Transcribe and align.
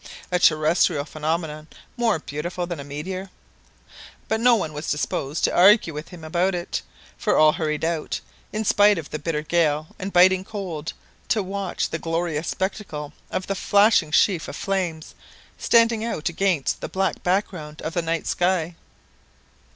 A 0.31 0.39
terrestrial 0.39 1.05
phenomenon 1.05 1.67
more 1.95 2.17
beautiful 2.17 2.65
than 2.65 2.79
a 2.79 2.83
meteor! 2.83 3.29
But 4.27 4.39
no 4.39 4.55
one 4.55 4.73
was 4.73 4.89
disposed 4.89 5.43
to 5.43 5.55
argue 5.55 5.93
with 5.93 6.07
him 6.09 6.23
about 6.23 6.55
it, 6.55 6.81
for 7.19 7.37
all 7.37 7.51
hurried 7.51 7.85
out, 7.85 8.19
in 8.51 8.65
spite 8.65 8.97
of 8.97 9.11
the 9.11 9.19
bitter 9.19 9.43
gale 9.43 9.89
and 9.99 10.11
biting 10.11 10.43
cold, 10.43 10.93
to 11.27 11.43
watch 11.43 11.87
the 11.91 11.99
glorious 11.99 12.47
spectacle 12.47 13.13
of 13.29 13.45
the 13.45 13.53
flashing 13.53 14.11
sheaf 14.11 14.47
of 14.47 14.55
flames 14.55 15.13
standing 15.59 16.03
out 16.03 16.29
against 16.29 16.81
the 16.81 16.89
black 16.89 17.21
background 17.21 17.79
of 17.83 17.93
the 17.93 18.01
night 18.01 18.25
sky. 18.25 18.73